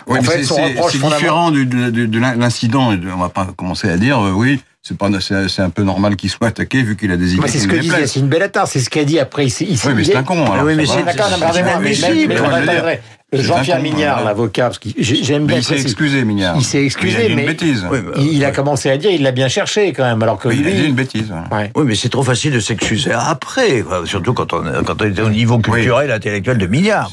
Oui, 0.07 0.19
en 0.19 0.23
fait, 0.23 0.43
c'est 0.43 0.97
différent 0.97 1.51
du, 1.51 1.65
de, 1.65 1.89
de, 1.89 2.19
l'incident. 2.19 2.93
On 3.13 3.21
va 3.21 3.29
pas 3.29 3.47
commencer 3.55 3.89
à 3.89 3.97
dire 3.97 4.19
euh, 4.19 4.31
oui 4.31 4.59
c'est 4.85 4.97
pas, 4.97 5.09
c'est 5.21 5.61
un 5.61 5.69
peu 5.69 5.83
normal 5.83 6.17
qu'il 6.17 6.29
soit 6.29 6.47
attaqué 6.47 6.83
vu 6.83 6.97
qu'il 6.97 7.09
a 7.09 7.15
des 7.15 7.35
idées. 7.35 7.47
C'est 7.47 7.59
ce 7.59 7.67
que 7.69 8.19
une 8.19 8.27
belle 8.27 8.43
attaque, 8.43 8.67
c'est 8.67 8.81
ce 8.81 8.89
qu'il 8.89 9.01
a 9.01 9.05
dit 9.05 9.17
après. 9.17 9.45
Il, 9.47 9.77
oui, 9.85 9.93
mais 9.95 10.03
c'est 10.03 10.15
un 10.17 10.23
con. 10.23 10.51
Alors, 10.51 10.65
oui, 10.65 10.75
mais 10.75 10.85
c'est 10.85 11.03
d'accord, 11.03 11.29
Jean-Pierre 13.33 13.81
Mignard, 13.81 14.23
l'avocat, 14.23 14.65
parce 14.65 14.79
que 14.79 14.89
j'aime 14.97 15.45
bien. 15.45 15.57
Il 15.57 15.63
s'est 15.63 15.81
excusé, 15.81 16.23
Mignard. 16.23 16.55
Il 16.57 16.63
s'est 16.63 16.83
excusé, 16.83 17.29
mais. 17.29 17.43
Une 17.43 17.47
bêtise. 17.47 17.85
il 18.17 18.43
a 18.45 18.51
commencé 18.51 18.89
à 18.89 18.97
dire, 18.97 19.11
il 19.11 19.23
l'a 19.23 19.31
bien 19.31 19.47
cherché 19.47 19.93
quand 19.93 20.03
même, 20.03 20.21
alors 20.21 20.37
que 20.37 20.47
oui, 20.47 20.57
lui. 20.57 20.71
Il 20.71 20.75
a 20.75 20.81
dit 20.81 20.87
une 20.87 20.95
bêtise. 20.95 21.33
Oui, 21.75 21.83
mais 21.85 21.95
c'est 21.95 22.09
trop 22.09 22.23
facile 22.23 22.53
de 22.53 22.59
s'excuser 22.59 23.11
après, 23.13 23.83
surtout 24.05 24.33
quand 24.33 24.53
on, 24.53 24.63
quand 24.83 25.01
on 25.01 25.05
est 25.05 25.19
au 25.21 25.29
niveau 25.29 25.57
culturel, 25.59 26.11
intellectuel 26.11 26.57
de 26.57 26.67
Mignard. 26.67 27.11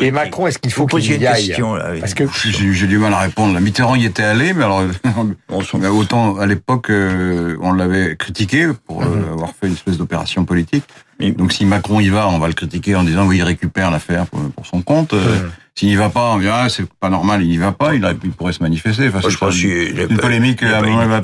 Et 0.00 0.10
Macron, 0.10 0.46
est-ce 0.46 0.58
qu'il 0.58 0.72
faut 0.72 0.86
qu'il 0.86 1.20
y 1.20 1.26
aille 1.26 1.54
Parce 2.00 2.14
que 2.14 2.24
j'ai 2.32 2.86
du 2.86 2.98
mal 2.98 3.12
à 3.12 3.20
répondre. 3.20 3.54
La 3.54 3.60
Mitterrand 3.60 3.96
y 3.96 4.04
était 4.04 4.22
allé, 4.22 4.52
mais 4.52 4.64
alors 4.64 4.82
autant 5.92 6.36
à 6.38 6.46
l'époque 6.46 6.90
on 6.90 7.72
l'avait 7.72 8.16
critiqué 8.16 8.68
pour 8.86 9.02
mhm. 9.02 9.32
avoir 9.32 9.50
fait 9.50 9.66
une 9.66 9.74
espèce 9.74 9.98
d'opération 9.98 10.44
politique. 10.44 10.84
Donc 11.18 11.52
si 11.52 11.64
Macron 11.64 12.00
y 12.00 12.08
va, 12.08 12.28
on 12.28 12.38
va 12.38 12.48
le 12.48 12.54
critiquer 12.54 12.94
en 12.94 13.04
disant 13.04 13.26
oui, 13.26 13.38
il 13.38 13.42
récupère 13.42 13.90
l'affaire 13.90 14.26
pour, 14.26 14.66
son 14.66 14.82
compte. 14.82 15.12
Mhm. 15.12 15.50
S'il 15.78 15.88
n'y 15.88 15.96
va 15.96 16.08
pas, 16.08 16.30
on 16.32 16.38
dira 16.38 16.62
ah, 16.62 16.68
c'est 16.70 16.86
pas 16.88 17.10
normal, 17.10 17.42
il 17.42 17.50
n'y 17.50 17.58
va 17.58 17.70
pas, 17.70 17.94
il, 17.94 18.02
il, 18.24 18.30
pourrait 18.30 18.54
se 18.54 18.62
manifester. 18.62 19.08
Enfin, 19.08 19.28
je 19.28 19.36
pense 19.36 19.62
une, 19.62 20.06
une 20.08 20.16
polémique. 20.16 20.60
Il 20.62 20.68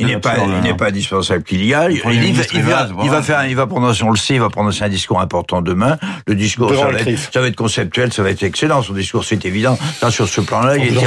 n'est 0.06 0.18
pas, 0.18 0.34
pas, 0.34 0.74
pas, 0.76 0.88
indispensable 0.88 1.42
qu'il 1.42 1.64
y 1.64 1.72
aille. 1.72 2.02
Il, 2.04 2.12
il, 2.12 2.36
il, 2.52 2.62
va, 2.62 2.86
il 3.02 3.08
va 3.08 3.22
faire, 3.22 3.46
il 3.46 3.56
va 3.56 3.66
prononcer, 3.66 4.04
on 4.04 4.10
le 4.10 4.18
sait, 4.18 4.34
il 4.34 4.40
va 4.40 4.50
prononcer 4.50 4.84
un 4.84 4.90
discours 4.90 5.22
important 5.22 5.62
demain. 5.62 5.96
Le 6.26 6.34
discours, 6.34 6.68
ça 6.74 6.84
va, 6.84 7.00
être, 7.00 7.18
ça 7.32 7.40
va, 7.40 7.46
être, 7.46 7.56
conceptuel, 7.56 8.12
ça 8.12 8.22
va 8.22 8.28
être 8.28 8.42
excellent. 8.42 8.82
Son 8.82 8.92
discours, 8.92 9.24
c'est 9.24 9.42
évident. 9.46 9.78
Là, 10.02 10.10
sur 10.10 10.28
ce 10.28 10.42
plan-là, 10.42 10.76
il 10.76 10.98
est 10.98 11.00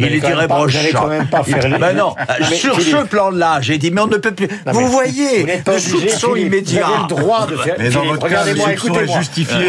il 0.00 0.14
est 0.14 0.28
irréprochable. 0.28 0.88
quand 0.92 1.06
même 1.06 1.28
pas 1.28 1.44
faire 1.44 1.68
les... 1.68 1.78
Ben 1.78 1.96
non, 1.96 2.16
sur 2.52 2.80
ce 2.80 3.04
plan-là, 3.04 3.60
j'ai 3.60 3.78
dit, 3.78 3.92
mais 3.92 4.00
on 4.00 4.08
ne 4.08 4.16
peut 4.16 4.34
plus. 4.34 4.48
Vous 4.66 4.88
voyez, 4.88 5.46
le 5.46 5.78
soupçon 5.78 6.34
immédiat. 6.34 6.84
Vous 6.84 6.92
avez 6.92 7.02
le 7.02 7.06
droit 7.06 7.46
de 7.46 7.56
faire. 7.58 7.76
Mais 7.78 7.90
dans 7.90 8.04
votre 8.06 8.28
cas, 8.28 8.44
écoutez-moi. 8.44 9.20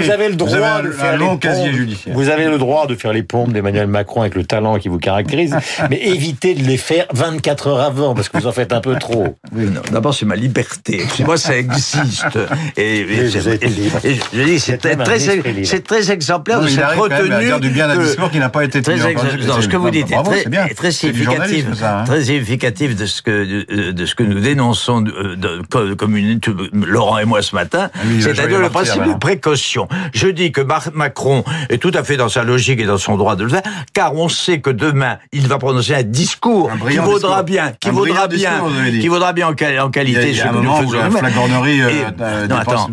Vous 0.01 0.09
avez 0.09 0.29
le 0.29 0.35
droit 0.35 0.81
de 0.81 0.89
faire 0.89 1.15
les 1.15 1.25
pompes. 1.25 1.45
Vous 2.07 2.29
avez 2.29 2.45
le 2.45 2.57
droit 2.57 2.87
de 2.87 2.95
faire 2.95 3.18
les 3.19 3.23
pompes 3.23 3.51
d'Emmanuel 3.51 3.87
Macron 3.87 4.21
avec 4.21 4.35
le 4.35 4.45
talent 4.45 4.79
qui 4.79 4.87
vous 4.87 4.97
caractérise, 4.97 5.55
mais 5.89 5.99
évitez 6.01 6.55
de 6.55 6.63
les 6.63 6.77
faire 6.77 7.05
24 7.13 7.67
heures 7.67 7.81
avant, 7.81 8.15
parce 8.15 8.29
que 8.29 8.37
vous 8.37 8.47
en 8.47 8.51
faites 8.53 8.71
un 8.71 8.79
peu 8.79 8.95
trop. 8.95 9.35
D'abord, 9.91 10.13
c'est 10.13 10.25
ma 10.25 10.37
liberté. 10.37 11.03
Moi, 11.25 11.37
ça 11.37 11.57
existe. 11.57 12.39
Et, 12.77 13.05
je 13.29 14.43
dis, 14.43 14.59
c'est 14.59 14.77
très, 14.77 15.19
c'est 15.65 15.83
très 15.83 16.11
exemplaire 16.11 16.61
de 16.61 16.67
cette 16.67 16.85
retenue. 16.85 17.59
du 17.59 17.69
bien 17.69 17.87
d'un 17.87 18.01
discours 18.01 18.31
qui 18.31 18.39
n'a 18.39 18.49
pas 18.49 18.63
été 18.63 18.81
très 18.81 18.97
Ce 18.97 19.67
que 19.67 19.77
vous 19.77 19.89
dites 19.89 20.11
est 20.11 20.75
très, 20.75 20.91
significatif, 20.91 21.65
hein. 21.83 22.03
très 22.05 22.23
significatif 22.23 22.95
de 22.95 23.05
ce 23.05 23.21
que 23.21 23.91
de 23.91 24.05
ce 24.05 24.15
que 24.15 24.23
nous 24.23 24.39
dénonçons 24.39 25.03
comme 25.97 26.15
une 26.15 26.39
Laurent 26.73 27.17
et 27.17 27.25
moi 27.25 27.41
ce 27.41 27.55
matin, 27.55 27.89
ah 27.93 27.99
c'est-à-dire 28.21 28.59
le 28.59 28.69
principe 28.69 29.03
de 29.03 29.13
précaution. 29.13 29.87
Je 30.13 30.27
dis 30.27 30.51
que 30.51 30.61
Macron 30.93 31.43
est 31.69 31.77
tout 31.77 31.91
à 31.93 32.03
fait 32.03 32.17
dans 32.17 32.29
sa 32.29 32.43
logique 32.43 32.79
et 32.79 32.85
dans 32.85 32.97
son 32.97 33.08
droit 33.17 33.35
de 33.35 33.43
le 33.43 33.49
faire, 33.49 33.61
car 33.93 34.15
on 34.15 34.29
sait 34.29 34.59
que 34.59 34.69
demain, 34.69 35.17
il 35.31 35.47
va 35.47 35.57
prononcer 35.57 35.95
un 35.95 36.03
discours 36.03 36.71
qui 36.89 36.97
vaudra 36.97 37.43
bien, 37.43 37.73
qui 37.79 37.89
vaudra 37.89 38.27
bien, 38.27 38.61
qui 38.99 39.07
vaudra 39.07 39.33
bien 39.33 39.47
en, 39.47 39.53
qualité. 39.53 40.29
Il 40.31 40.37
y 40.37 40.41
a, 40.41 40.49
un 40.49 40.53
moment 40.53 40.81
où 40.81 40.93
la 40.93 41.09
flagornerie 41.09 41.81
euh, 41.81 42.47
non, 42.47 42.55
attends, 42.55 42.89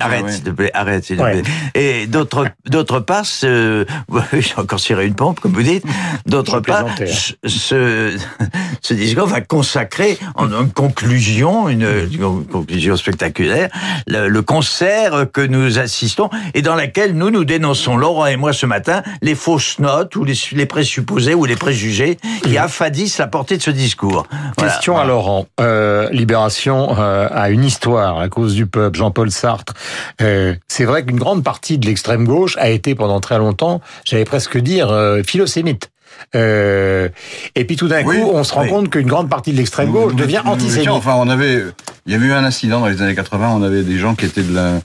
arrête, 0.00 0.30
s'il 0.30 0.44
te 0.44 0.50
plaît, 0.50 0.70
arrête, 0.74 1.04
s'il 1.04 1.16
te 1.16 1.22
plaît. 1.22 1.42
Et 1.74 2.06
d'autre, 2.06 2.46
d'autre 2.66 3.00
part, 3.00 3.26
ce, 3.26 3.86
j'ai 4.32 4.54
encore 4.56 4.80
tiré 4.80 5.06
une 5.06 5.14
pompe, 5.14 5.40
comme 5.40 5.52
vous 5.52 5.62
dites. 5.62 5.84
D'autre 6.26 6.60
part, 6.60 6.86
ce, 7.44 8.16
ce 8.82 8.94
discours 8.94 9.26
va 9.26 9.40
consacrer 9.40 10.18
en 10.34 10.50
une 10.50 10.70
conclusion, 10.70 11.68
une, 11.68 11.88
une 12.12 12.44
conclusion 12.44 12.96
spectaculaire, 12.96 13.70
le, 14.06 14.28
le, 14.28 14.42
concert 14.42 15.26
que 15.32 15.40
nous 15.40 15.78
assistons 15.78 16.28
et 16.54 16.62
dans 16.62 16.74
laquelle 16.74 17.14
nous 17.14 17.30
nous 17.30 17.44
dénonçons, 17.44 17.96
Laurent 17.96 18.26
et 18.26 18.36
moi 18.36 18.52
ce 18.52 18.66
matin, 18.66 19.02
les 19.22 19.34
fausses 19.58 19.78
notes 19.80 20.14
ou 20.14 20.24
les 20.24 20.34
les, 20.52 20.66
présupposés 20.66 21.34
ou 21.34 21.44
les 21.44 21.56
préjugés 21.56 22.16
qui 22.44 22.56
affadissent 22.56 23.18
la 23.18 23.26
portée 23.26 23.56
de 23.56 23.62
ce 23.62 23.70
discours. 23.70 24.26
Question 24.56 24.96
à 24.96 25.04
Laurent. 25.04 25.46
Euh, 25.60 26.08
Libération 26.10 26.96
euh, 26.98 27.28
a 27.30 27.50
une 27.50 27.64
histoire 27.64 28.20
à 28.20 28.28
cause 28.28 28.54
du 28.54 28.66
peuple. 28.66 28.96
Jean-Paul 28.98 29.30
Sartre. 29.30 29.74
Euh, 30.22 30.54
c'est 30.68 30.84
vrai 30.84 31.04
qu'une 31.04 31.18
grande 31.18 31.42
partie 31.42 31.78
de 31.78 31.86
l'extrême 31.86 32.24
gauche 32.24 32.56
a 32.58 32.68
été 32.68 32.94
pendant 32.94 33.20
très 33.20 33.38
longtemps, 33.38 33.80
j'allais 34.04 34.24
presque 34.24 34.58
dire, 34.58 34.90
euh, 34.90 35.22
philosémite. 35.24 35.90
Euh, 36.34 37.08
et 37.54 37.64
puis 37.64 37.76
tout 37.76 37.88
d'un 37.88 38.02
coup, 38.02 38.10
on 38.10 38.44
se 38.44 38.54
rend 38.54 38.66
compte 38.66 38.90
qu'une 38.90 39.06
grande 39.06 39.28
partie 39.28 39.52
de 39.52 39.56
l'extrême 39.56 39.90
gauche 39.90 40.14
devient 40.14 40.42
antisémite. 40.44 40.88
Enfin, 40.88 41.14
on 41.16 41.28
avait, 41.28 41.64
il 42.06 42.12
y 42.12 42.14
avait 42.14 42.26
eu 42.26 42.32
un 42.32 42.44
incident 42.44 42.80
dans 42.80 42.86
les 42.86 43.02
années 43.02 43.14
80. 43.14 43.50
On 43.54 43.62
avait 43.62 43.82
des 43.82 43.98
gens 43.98 44.14
qui 44.14 44.24
étaient 44.24 44.42
de 44.42 44.54
la, 44.54 44.80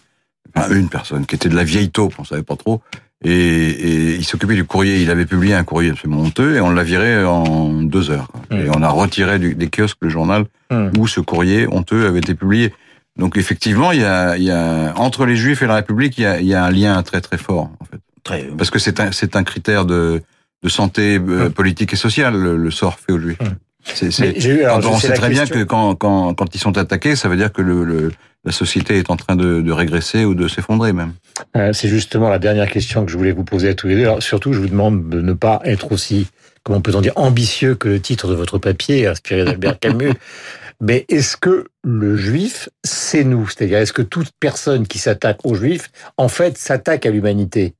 enfin, 0.55 0.73
une 0.73 0.89
personne 0.89 1.25
qui 1.25 1.35
était 1.35 1.49
de 1.49 1.55
la 1.55 1.63
vieille 1.63 1.89
taupe, 1.89 2.13
on 2.17 2.23
savait 2.23 2.43
pas 2.43 2.55
trop, 2.55 2.81
et, 3.23 3.31
et 3.31 4.15
il 4.15 4.25
s'occupait 4.25 4.55
du 4.55 4.65
courrier. 4.65 5.01
Il 5.01 5.09
avait 5.09 5.25
publié 5.25 5.53
un 5.53 5.63
courrier 5.63 5.91
absolument 5.91 6.21
honteux 6.21 6.55
et 6.55 6.61
on 6.61 6.71
l'a 6.71 6.83
viré 6.83 7.23
en 7.23 7.81
deux 7.83 8.11
heures. 8.11 8.27
Mmh. 8.51 8.55
Et 8.55 8.69
on 8.69 8.81
a 8.81 8.89
retiré 8.89 9.39
du, 9.39 9.55
des 9.55 9.69
kiosques 9.69 9.97
le 10.01 10.09
journal 10.09 10.45
mmh. 10.71 10.89
où 10.97 11.07
ce 11.07 11.19
courrier 11.19 11.67
honteux 11.71 12.05
avait 12.05 12.19
été 12.19 12.35
publié. 12.35 12.73
Donc 13.17 13.37
effectivement, 13.37 13.91
il 13.91 14.01
y 14.01 14.05
a, 14.05 14.37
il 14.37 14.43
y 14.43 14.51
a 14.51 14.93
entre 14.97 15.25
les 15.25 15.35
Juifs 15.35 15.61
et 15.61 15.67
la 15.67 15.75
République, 15.75 16.17
il 16.17 16.21
y 16.21 16.25
a, 16.25 16.39
il 16.39 16.47
y 16.47 16.55
a 16.55 16.63
un 16.63 16.71
lien 16.71 17.01
très 17.03 17.21
très 17.21 17.37
fort 17.37 17.69
en 17.79 17.85
fait. 17.85 17.99
Très... 18.23 18.43
Parce 18.57 18.69
que 18.69 18.79
c'est 18.79 18.99
un, 18.99 19.11
c'est 19.11 19.35
un 19.35 19.43
critère 19.43 19.85
de, 19.85 20.21
de 20.63 20.69
santé 20.69 21.17
euh, 21.17 21.49
mmh. 21.49 21.51
politique 21.51 21.93
et 21.93 21.97
sociale 21.97 22.35
le, 22.35 22.71
sort 22.71 22.97
fait 22.99 23.13
aux 23.13 23.19
Juifs. 23.19 23.37
C'est, 23.83 24.11
c'est, 24.11 24.33
quand 24.65 24.85
on 24.85 24.97
sait 24.97 25.13
très 25.13 25.29
bien 25.29 25.45
que 25.45 25.63
quand, 25.63 25.95
quand, 25.95 26.33
quand 26.33 26.55
ils 26.55 26.59
sont 26.59 26.77
attaqués, 26.77 27.17
ça 27.17 27.27
veut 27.27 27.35
dire 27.35 27.51
que 27.51 27.61
le, 27.61 27.83
le 27.83 28.11
la 28.45 28.51
société 28.51 28.97
est 28.97 29.09
en 29.09 29.15
train 29.15 29.35
de, 29.35 29.61
de 29.61 29.71
régresser 29.71 30.25
ou 30.25 30.35
de 30.35 30.47
s'effondrer 30.47 30.91
même. 30.91 31.13
Euh, 31.55 31.71
c'est 31.73 31.87
justement 31.87 32.29
la 32.29 32.39
dernière 32.39 32.69
question 32.69 33.05
que 33.05 33.11
je 33.11 33.17
voulais 33.17 33.31
vous 33.31 33.43
poser 33.43 33.69
à 33.69 33.73
tous 33.73 33.87
les 33.87 33.95
deux. 33.95 34.03
Alors, 34.03 34.23
surtout, 34.23 34.53
je 34.53 34.59
vous 34.59 34.67
demande 34.67 35.09
de 35.09 35.21
ne 35.21 35.33
pas 35.33 35.61
être 35.65 35.91
aussi, 35.91 36.27
comment 36.63 36.81
peut-on 36.81 37.01
dire, 37.01 37.13
ambitieux 37.15 37.75
que 37.75 37.89
le 37.89 37.99
titre 37.99 38.27
de 38.27 38.33
votre 38.33 38.57
papier, 38.57 39.07
inspiré 39.07 39.45
d'Albert 39.45 39.79
Camus. 39.79 40.13
Mais 40.81 41.05
est-ce 41.07 41.37
que 41.37 41.67
le 41.83 42.17
juif, 42.17 42.69
c'est 42.83 43.23
nous? 43.23 43.47
C'est-à-dire, 43.47 43.77
est-ce 43.77 43.93
que 43.93 44.01
toute 44.01 44.31
personne 44.39 44.87
qui 44.87 44.97
s'attaque 44.99 45.45
aux 45.45 45.53
juifs, 45.53 45.91
en 46.17 46.27
fait, 46.27 46.57
s'attaque 46.57 47.05
à 47.05 47.11
l'humanité? 47.11 47.75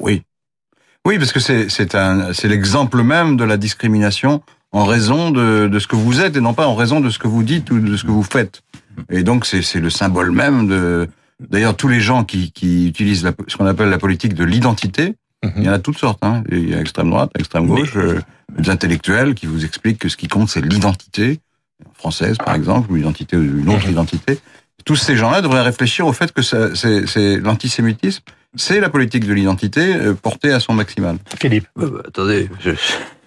Oui. 0.00 0.22
Oui, 1.06 1.18
parce 1.18 1.32
que 1.32 1.38
c'est 1.38 1.68
c'est 1.70 2.48
l'exemple 2.48 3.02
même 3.04 3.36
de 3.36 3.44
la 3.44 3.56
discrimination 3.56 4.42
en 4.72 4.84
raison 4.84 5.30
de, 5.30 5.68
de 5.68 5.78
ce 5.78 5.86
que 5.86 5.94
vous 5.94 6.20
êtes 6.20 6.36
et 6.36 6.40
non 6.40 6.52
pas 6.52 6.66
en 6.66 6.74
raison 6.74 7.00
de 7.00 7.10
ce 7.10 7.18
que 7.20 7.28
vous 7.28 7.44
dites 7.44 7.70
ou 7.70 7.78
de 7.78 7.96
ce 7.96 8.02
que 8.02 8.10
vous 8.10 8.24
faites. 8.24 8.62
Et 9.08 9.22
donc 9.22 9.46
c'est 9.46 9.80
le 9.80 9.90
symbole 9.90 10.32
même 10.32 10.66
de. 10.66 11.08
D'ailleurs, 11.40 11.76
tous 11.76 11.88
les 11.88 12.00
gens 12.00 12.24
qui, 12.24 12.50
qui 12.52 12.88
utilisent 12.88 13.24
la, 13.24 13.32
ce 13.46 13.56
qu'on 13.56 13.66
appelle 13.66 13.88
la 13.88 13.98
politique 13.98 14.34
de 14.34 14.44
l'identité, 14.44 15.14
mhm. 15.44 15.52
il 15.56 15.64
y 15.64 15.68
en 15.68 15.72
a 15.72 15.78
toutes 15.78 15.98
sortes. 15.98 16.18
Hein. 16.22 16.42
Il 16.50 16.70
y 16.70 16.74
a 16.74 16.80
extrême 16.80 17.10
droite, 17.10 17.30
extrême 17.38 17.66
gauche, 17.66 17.96
euh, 17.96 18.20
des 18.56 18.70
intellectuels 18.70 19.34
qui 19.34 19.46
vous 19.46 19.64
expliquent 19.64 19.98
que 19.98 20.08
ce 20.08 20.16
qui 20.16 20.28
compte 20.28 20.48
c'est 20.48 20.62
l'identité 20.62 21.40
française, 21.94 22.38
par 22.38 22.54
exemple, 22.54 22.90
ou 22.90 22.94
l'identité 22.94 23.36
ou 23.36 23.42
une 23.42 23.68
autre 23.68 23.86
mhm. 23.86 23.92
identité. 23.92 24.38
Tous 24.84 24.96
ces 24.96 25.16
gens-là 25.16 25.42
devraient 25.42 25.62
réfléchir 25.62 26.06
au 26.06 26.12
fait 26.12 26.32
que 26.32 26.42
c'est 26.42 27.36
l'antisémitisme, 27.38 28.22
c'est 28.54 28.80
la 28.80 28.88
politique 28.88 29.26
de 29.26 29.32
l'identité 29.32 29.94
euh, 29.94 30.14
portée 30.14 30.52
à 30.52 30.60
son 30.60 30.72
maximal. 30.72 31.18
Philippe. 31.38 31.66
Euh, 31.78 32.02
attendez, 32.06 32.48
je, 32.60 32.70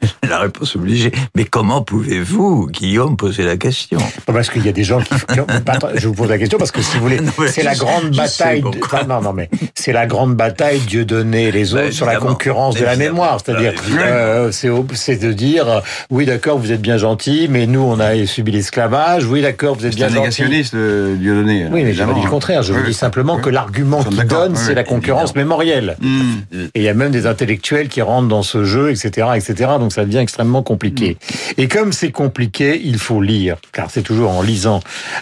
La 0.30 0.40
réponse 0.40 0.76
obligée. 0.76 1.12
Mais 1.36 1.46
comment 1.46 1.82
pouvez-vous, 1.82 2.68
Guillaume, 2.68 3.18
poser 3.18 3.44
la 3.44 3.58
question? 3.58 4.00
Parce 4.26 4.50
qu'il 4.50 4.66
y 4.66 4.70
a 4.70 4.72
des 4.72 4.84
gens 4.84 5.00
qui, 5.02 5.14
Je 5.96 6.08
vous 6.08 6.14
pose 6.14 6.30
la 6.30 6.38
question 6.38 6.58
parce 6.58 6.72
que 6.72 6.82
si 6.82 6.98
vous 6.98 7.04
voulez, 7.04 7.20
c'est 7.48 7.64
la 7.64 7.76
grande 7.76 8.16
bataille. 8.16 8.62
De... 8.62 9.08
Non, 9.08 9.22
non, 9.22 9.34
mais 9.34 9.50
c'est 9.76 9.92
la 9.92 10.06
grande 10.06 10.36
bataille 10.36 10.80
Dieu 10.80 11.06
donné 11.06 11.52
les 11.52 11.66
bah, 11.66 11.86
autres 11.86 11.92
sur 11.92 12.06
la 12.06 12.18
concurrence 12.18 12.76
de 12.76 12.86
la 12.86 12.96
mémoire. 12.96 13.40
C'est-à-dire, 13.44 13.74
bah, 13.76 14.02
euh, 14.02 14.52
c'est 14.52 15.18
de 15.18 15.34
dire, 15.34 15.82
oui, 16.10 16.26
d'accord, 16.26 16.60
vous 16.60 16.72
êtes 16.72 16.82
bien 16.82 16.98
gentil, 16.98 17.48
mais 17.50 17.66
nous, 17.66 17.82
on 17.82 18.00
a 18.00 18.26
subi 18.26 18.52
l'esclavage. 18.52 19.26
Oui, 19.26 19.42
d'accord, 19.42 19.76
vous 19.76 19.86
êtes 19.86 19.96
bien 19.96 20.08
gentil. 20.10 20.32
C'est 20.32 20.44
un 20.44 20.48
négationniste, 20.48 20.76
Dieu 20.76 21.36
donné. 21.36 21.68
Oui, 21.72 21.84
mais 21.84 21.94
j'ai 21.94 22.06
pas 22.06 22.14
dit 22.14 22.24
le 22.24 22.30
contraire. 22.30 22.64
Je 22.64 22.74
vous 22.74 22.84
dis 22.84 22.94
simplement 22.94 23.38
que 23.38 23.50
l'argument 23.50 24.04
qu'il 24.04 24.24
donne, 24.26 24.56
c'est 24.56 24.76
la 24.76 24.84
concurrence 24.84 25.36
mémorielle. 25.36 25.98
Hmm. 26.02 26.68
Et 26.76 26.80
il 26.80 26.84
y 26.84 26.90
a 26.90 26.94
même 26.94 27.12
des 27.12 27.26
intellectuels 27.26 27.88
qui 27.88 28.02
rentrent 28.02 28.28
dans 28.28 28.44
ce 28.44 28.64
jeu, 28.64 28.92
etc., 28.92 29.28
etc. 29.36 29.72
Donc 29.80 29.89
ça 29.90 30.06
devient 30.06 30.18
extrêmement 30.18 30.64
compliqué. 30.64 31.18
Et 31.58 31.68
comme 31.68 31.94
c'est 31.94 32.12
compliqué, 32.12 32.80
il 32.84 32.98
faut 32.98 33.22
lire, 33.22 33.58
car 33.72 33.92
c'est 33.92 34.02
toujours 34.02 34.32
en 34.32 34.42
lisant 34.42 34.80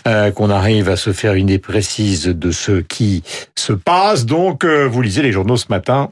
euh, 0.08 0.32
qu'on 0.32 0.50
arrive 0.50 0.90
à 0.90 0.96
se 0.96 1.14
faire 1.14 1.34
une 1.34 1.50
idée 1.50 1.60
précise 1.60 2.26
de 2.26 2.52
ce 2.52 2.82
qui 2.82 3.24
se 3.56 3.74
passe. 3.74 4.26
Donc, 4.26 4.64
euh, 4.64 4.88
vous 4.88 5.02
lisez 5.02 5.22
les 5.22 5.32
journaux 5.32 5.58
ce 5.58 5.68
matin, 5.70 6.12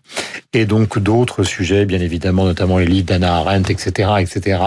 et 0.53 0.65
donc 0.65 0.99
d'autres 0.99 1.43
sujets, 1.43 1.85
bien 1.85 1.99
évidemment, 1.99 2.45
notamment 2.45 2.77
les 2.77 2.85
livres 2.85 3.07
d'Anna 3.07 3.35
Arendt, 3.35 3.71
etc., 3.71 4.09
etc. 4.19 4.59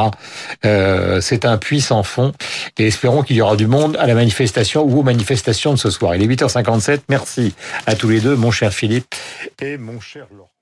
Euh, 0.65 1.21
c'est 1.21 1.45
un 1.45 1.59
puissant 1.59 2.03
fond, 2.03 2.33
et 2.79 2.87
espérons 2.87 3.23
qu'il 3.23 3.37
y 3.37 3.41
aura 3.41 3.57
du 3.57 3.67
monde 3.67 3.97
à 3.97 4.07
la 4.07 4.15
manifestation 4.15 4.83
ou 4.85 5.01
aux 5.01 5.03
manifestations 5.03 5.73
de 5.73 5.79
ce 5.79 5.91
soir. 5.91 6.15
Il 6.15 6.23
est 6.23 6.27
8h57. 6.27 7.01
Merci 7.09 7.55
à 7.87 7.95
tous 7.95 8.09
les 8.09 8.21
deux, 8.21 8.37
mon 8.37 8.51
cher 8.51 8.73
Philippe 8.73 9.15
et 9.61 9.77
mon 9.77 10.01
cher 10.01 10.27
Laurent. 10.37 10.58